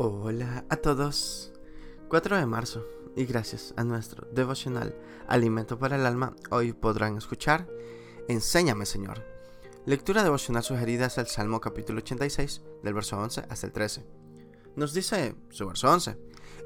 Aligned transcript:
Hola 0.00 0.64
a 0.68 0.76
todos. 0.76 1.52
4 2.08 2.36
de 2.36 2.46
marzo 2.46 2.86
y 3.16 3.24
gracias 3.24 3.74
a 3.76 3.82
nuestro 3.82 4.28
devocional 4.30 4.94
Alimento 5.26 5.76
para 5.76 5.96
el 5.96 6.06
Alma, 6.06 6.36
hoy 6.50 6.72
podrán 6.72 7.16
escuchar 7.16 7.66
Enséñame 8.28 8.86
Señor. 8.86 9.24
Lectura 9.86 10.22
devocional 10.22 10.62
sugerida 10.62 11.06
es 11.06 11.18
el 11.18 11.26
Salmo 11.26 11.60
capítulo 11.60 11.98
86 11.98 12.62
del 12.84 12.94
verso 12.94 13.18
11 13.18 13.46
hasta 13.50 13.66
el 13.66 13.72
13. 13.72 14.06
Nos 14.76 14.94
dice 14.94 15.34
su 15.50 15.66
verso 15.66 15.90
11, 15.90 16.16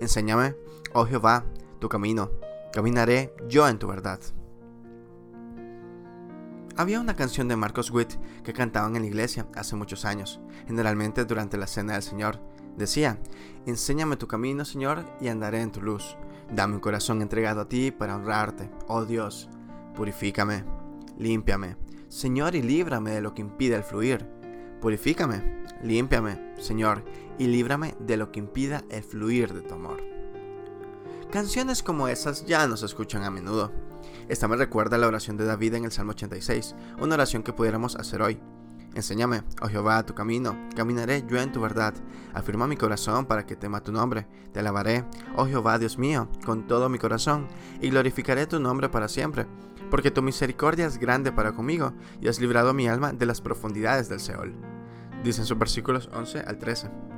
Enséñame, 0.03 0.55
oh 0.93 1.07
Jehová, 1.07 1.47
tu 1.81 1.89
camino, 1.89 2.33
caminaré 2.71 3.35
yo 3.49 3.67
en 3.67 3.79
tu 3.79 3.87
verdad. 3.87 4.21
Había 6.77 7.01
una 7.01 7.17
canción 7.17 7.49
de 7.49 7.57
Marcos 7.57 7.91
Witt 7.91 8.13
que 8.45 8.53
cantaban 8.53 8.95
en 8.97 9.03
la 9.03 9.09
iglesia 9.09 9.47
hace 9.55 9.75
muchos 9.75 10.05
años, 10.05 10.39
generalmente 10.67 11.25
durante 11.25 11.57
la 11.57 11.67
cena 11.67 11.95
del 11.95 12.03
Señor. 12.03 12.52
Decía, 12.83 13.17
enséñame 13.65 14.17
tu 14.17 14.27
camino, 14.27 14.65
Señor, 14.65 15.05
y 15.21 15.29
andaré 15.29 15.61
en 15.61 15.71
tu 15.71 15.81
luz. 15.81 16.17
Dame 16.53 16.75
un 16.75 16.81
corazón 16.81 17.23
entregado 17.23 17.61
a 17.61 17.69
ti 17.69 17.93
para 17.93 18.17
honrarte. 18.17 18.69
Oh 18.89 19.05
Dios, 19.05 19.49
purifícame, 19.95 20.65
límpiame, 21.17 21.77
Señor, 22.09 22.57
y 22.57 22.63
líbrame 22.63 23.13
de 23.13 23.21
lo 23.21 23.35
que 23.35 23.43
impide 23.43 23.77
el 23.77 23.85
fluir. 23.85 24.27
Purifícame, 24.81 25.63
límpiame, 25.81 26.57
Señor, 26.59 27.05
y 27.39 27.47
líbrame 27.47 27.95
de 28.01 28.17
lo 28.17 28.33
que 28.33 28.41
impida 28.41 28.83
el 28.91 29.05
fluir 29.05 29.55
de 29.55 29.63
tu 29.63 29.75
amor. 29.75 30.03
Canciones 31.31 31.85
como 31.85 32.09
esas 32.09 32.45
ya 32.47 32.67
no 32.67 32.77
se 32.77 32.87
escuchan 32.87 33.23
a 33.23 33.31
menudo. 33.31 33.71
Esta 34.29 34.49
me 34.49 34.57
recuerda 34.57 34.97
a 34.97 34.99
la 34.99 35.07
oración 35.07 35.37
de 35.37 35.45
David 35.45 35.75
en 35.75 35.85
el 35.85 35.93
Salmo 35.93 36.11
86, 36.11 36.75
una 37.01 37.15
oración 37.15 37.45
que 37.45 37.53
pudiéramos 37.53 37.95
hacer 37.95 38.23
hoy. 38.23 38.41
Enséñame, 38.95 39.43
oh 39.63 39.69
Jehová, 39.69 40.05
tu 40.05 40.15
camino, 40.15 40.57
caminaré 40.77 41.25
yo 41.27 41.41
en 41.41 41.51
tu 41.51 41.61
verdad. 41.61 41.95
Afirma 42.35 42.67
mi 42.67 42.77
corazón 42.77 43.25
para 43.25 43.47
que 43.47 43.57
tema 43.57 43.83
tu 43.83 43.91
nombre. 43.91 44.27
Te 44.53 44.61
alabaré, 44.61 45.05
oh 45.37 45.47
Jehová, 45.47 45.79
Dios 45.79 45.99
mío, 45.99 46.29
con 46.45 46.67
todo 46.67 46.89
mi 46.89 46.99
corazón, 46.99 47.49
y 47.81 47.89
glorificaré 47.89 48.47
tu 48.47 48.61
nombre 48.61 48.91
para 48.91 49.09
siempre. 49.09 49.47
Porque 49.91 50.11
tu 50.11 50.21
misericordia 50.23 50.87
es 50.87 50.99
grande 50.99 51.33
para 51.33 51.53
conmigo, 51.53 51.93
y 52.21 52.29
has 52.29 52.41
librado 52.41 52.75
mi 52.75 52.87
alma 52.87 53.13
de 53.13 53.27
las 53.27 53.41
profundidades 53.41 54.09
del 54.09 54.21
Seol. 54.21 54.55
Dicen 55.25 55.47
sus 55.47 55.59
versículos 55.59 56.11
11 56.13 56.41
al 56.41 56.59
13. 56.59 57.12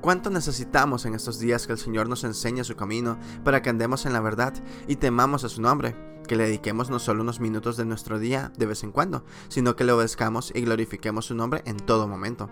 ¿Cuánto 0.00 0.30
necesitamos 0.30 1.04
en 1.04 1.14
estos 1.14 1.38
días 1.38 1.66
que 1.66 1.74
el 1.74 1.78
Señor 1.78 2.08
nos 2.08 2.24
enseñe 2.24 2.64
su 2.64 2.74
camino 2.74 3.18
para 3.44 3.60
que 3.60 3.68
andemos 3.68 4.06
en 4.06 4.14
la 4.14 4.20
verdad 4.20 4.54
y 4.88 4.96
temamos 4.96 5.44
a 5.44 5.50
su 5.50 5.60
nombre? 5.60 5.94
Que 6.26 6.36
le 6.36 6.44
dediquemos 6.44 6.88
no 6.88 6.98
solo 6.98 7.22
unos 7.22 7.38
minutos 7.38 7.76
de 7.76 7.84
nuestro 7.84 8.18
día 8.18 8.50
de 8.56 8.64
vez 8.64 8.82
en 8.82 8.92
cuando, 8.92 9.26
sino 9.48 9.76
que 9.76 9.84
le 9.84 9.92
obedezcamos 9.92 10.52
y 10.54 10.62
glorifiquemos 10.62 11.26
su 11.26 11.34
nombre 11.34 11.62
en 11.66 11.76
todo 11.76 12.08
momento. 12.08 12.48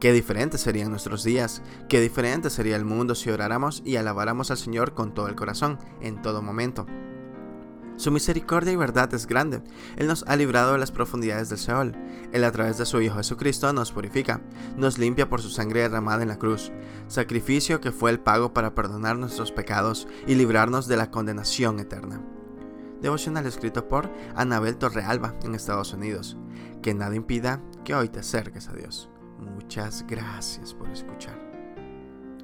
Qué 0.00 0.12
diferentes 0.12 0.60
serían 0.60 0.90
nuestros 0.90 1.22
días, 1.22 1.62
qué 1.88 2.00
diferente 2.00 2.50
sería 2.50 2.74
el 2.74 2.84
mundo 2.84 3.14
si 3.14 3.30
oráramos 3.30 3.80
y 3.84 3.94
alabáramos 3.94 4.50
al 4.50 4.58
Señor 4.58 4.92
con 4.92 5.14
todo 5.14 5.28
el 5.28 5.36
corazón, 5.36 5.78
en 6.00 6.20
todo 6.20 6.42
momento. 6.42 6.84
Su 7.96 8.10
misericordia 8.10 8.72
y 8.72 8.76
verdad 8.76 9.12
es 9.14 9.26
grande. 9.26 9.62
Él 9.96 10.06
nos 10.06 10.22
ha 10.28 10.36
librado 10.36 10.72
de 10.72 10.78
las 10.78 10.92
profundidades 10.92 11.48
del 11.48 11.58
Seol. 11.58 11.96
Él 12.32 12.44
a 12.44 12.52
través 12.52 12.76
de 12.76 12.84
su 12.84 13.00
Hijo 13.00 13.16
Jesucristo 13.16 13.72
nos 13.72 13.92
purifica, 13.92 14.42
nos 14.76 14.98
limpia 14.98 15.28
por 15.28 15.40
su 15.40 15.48
sangre 15.48 15.80
derramada 15.80 16.22
en 16.22 16.28
la 16.28 16.38
cruz, 16.38 16.72
sacrificio 17.08 17.80
que 17.80 17.92
fue 17.92 18.10
el 18.10 18.20
pago 18.20 18.52
para 18.52 18.74
perdonar 18.74 19.16
nuestros 19.16 19.50
pecados 19.50 20.06
y 20.26 20.34
librarnos 20.34 20.88
de 20.88 20.96
la 20.96 21.10
condenación 21.10 21.80
eterna. 21.80 22.20
Devocional 23.00 23.46
escrito 23.46 23.88
por 23.88 24.10
Anabel 24.34 24.76
Torrealba 24.76 25.34
en 25.42 25.54
Estados 25.54 25.92
Unidos. 25.92 26.36
Que 26.82 26.94
nada 26.94 27.14
impida 27.14 27.62
que 27.84 27.94
hoy 27.94 28.08
te 28.08 28.20
acerques 28.20 28.68
a 28.68 28.72
Dios. 28.72 29.08
Muchas 29.38 30.06
gracias 30.06 30.74
por 30.74 30.88
escuchar. 30.90 31.55